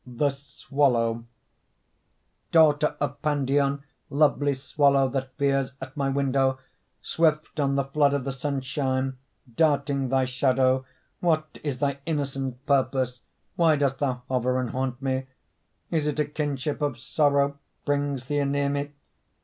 THE 0.07 0.31
SWALLOW 0.31 1.25
Daughter 2.51 2.95
of 2.99 3.21
Pandion, 3.21 3.83
lovely 4.09 4.55
Swallow 4.55 5.07
that 5.09 5.37
veers 5.37 5.73
at 5.79 5.95
my 5.95 6.09
window, 6.09 6.57
Swift 7.03 7.59
on 7.59 7.75
the 7.75 7.83
flood 7.85 8.15
of 8.15 8.23
the 8.23 8.33
sunshine 8.33 9.19
Darting 9.55 10.09
thy 10.09 10.25
shadow; 10.25 10.85
What 11.19 11.59
is 11.63 11.77
thy 11.77 11.99
innocent 12.07 12.65
purpose, 12.65 13.21
Why 13.55 13.75
dost 13.75 13.99
thou 13.99 14.23
hover 14.27 14.59
and 14.59 14.71
haunt 14.71 14.99
me? 15.03 15.27
Is 15.91 16.07
it 16.07 16.19
a 16.19 16.25
kinship 16.25 16.81
of 16.81 16.97
sorrow 16.97 17.59
Brings 17.85 18.25
thee 18.25 18.39
anear 18.39 18.69
me? 18.69 18.93